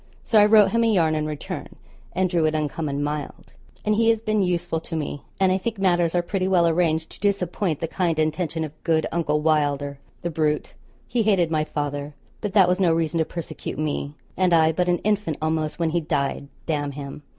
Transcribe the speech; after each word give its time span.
So 0.23 0.39
I 0.39 0.47
wrote 0.47 0.71
him 0.71 0.83
a 0.83 0.91
yarn 0.91 1.13
in 1.13 1.27
return, 1.27 1.75
and 2.13 2.27
drew 2.27 2.45
it 2.45 2.55
uncommon 2.55 3.03
mild. 3.03 3.53
And 3.85 3.93
he 3.93 4.09
has 4.09 4.19
been 4.19 4.41
useful 4.41 4.79
to 4.79 4.95
me; 4.95 5.21
and 5.39 5.51
I 5.51 5.59
think 5.59 5.77
matters 5.77 6.15
are 6.15 6.23
pretty 6.23 6.47
well 6.47 6.67
arranged 6.67 7.11
to 7.11 7.19
disappoint 7.19 7.79
the 7.81 7.87
kind 7.87 8.17
intention 8.17 8.63
of 8.63 8.83
good 8.83 9.05
Uncle 9.11 9.41
Wylder 9.41 9.99
the 10.23 10.31
brute; 10.31 10.73
he 11.07 11.21
hated 11.21 11.51
my 11.51 11.63
father, 11.63 12.15
but 12.41 12.53
that 12.55 12.67
was 12.67 12.79
no 12.79 12.91
reason 12.91 13.19
to 13.19 13.25
persecute 13.25 13.77
me, 13.77 14.15
and 14.35 14.53
I 14.55 14.71
but 14.71 14.89
an 14.89 14.97
infant, 15.03 15.37
almost, 15.39 15.77
when 15.77 15.91
he 15.91 16.01
died, 16.01 16.47
d 16.65 16.73
him. 16.73 17.21